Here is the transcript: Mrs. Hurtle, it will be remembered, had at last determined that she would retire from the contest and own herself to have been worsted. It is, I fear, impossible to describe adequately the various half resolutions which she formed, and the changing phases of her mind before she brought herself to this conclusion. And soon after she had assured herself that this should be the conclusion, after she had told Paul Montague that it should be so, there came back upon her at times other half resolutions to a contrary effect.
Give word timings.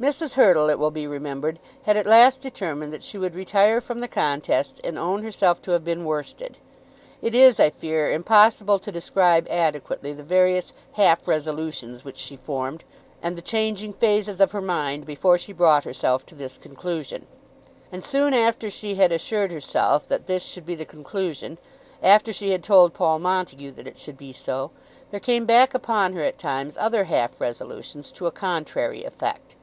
Mrs. 0.00 0.34
Hurtle, 0.34 0.68
it 0.70 0.78
will 0.78 0.90
be 0.90 1.06
remembered, 1.06 1.58
had 1.84 1.96
at 1.96 2.04
last 2.04 2.42
determined 2.42 2.92
that 2.92 3.04
she 3.04 3.16
would 3.16 3.34
retire 3.34 3.80
from 3.80 4.00
the 4.00 4.08
contest 4.08 4.78
and 4.82 4.98
own 4.98 5.22
herself 5.22 5.62
to 5.62 5.70
have 5.70 5.84
been 5.84 6.04
worsted. 6.04 6.58
It 7.22 7.32
is, 7.34 7.58
I 7.60 7.70
fear, 7.70 8.10
impossible 8.10 8.78
to 8.80 8.92
describe 8.92 9.46
adequately 9.48 10.12
the 10.12 10.24
various 10.24 10.72
half 10.94 11.26
resolutions 11.28 12.04
which 12.04 12.18
she 12.18 12.36
formed, 12.36 12.82
and 13.22 13.34
the 13.34 13.40
changing 13.40 13.92
phases 13.94 14.40
of 14.42 14.50
her 14.50 14.60
mind 14.60 15.06
before 15.06 15.38
she 15.38 15.52
brought 15.54 15.84
herself 15.84 16.26
to 16.26 16.34
this 16.34 16.58
conclusion. 16.58 17.26
And 17.92 18.02
soon 18.04 18.34
after 18.34 18.68
she 18.70 18.96
had 18.96 19.12
assured 19.12 19.52
herself 19.52 20.08
that 20.08 20.26
this 20.26 20.42
should 20.42 20.66
be 20.66 20.74
the 20.74 20.84
conclusion, 20.84 21.56
after 22.02 22.32
she 22.32 22.50
had 22.50 22.64
told 22.64 22.94
Paul 22.94 23.20
Montague 23.20 23.70
that 23.70 23.86
it 23.86 23.98
should 24.00 24.18
be 24.18 24.32
so, 24.34 24.70
there 25.12 25.20
came 25.20 25.46
back 25.46 25.72
upon 25.72 26.12
her 26.14 26.22
at 26.22 26.36
times 26.36 26.76
other 26.80 27.04
half 27.04 27.40
resolutions 27.40 28.10
to 28.12 28.26
a 28.26 28.32
contrary 28.32 29.04
effect. 29.04 29.54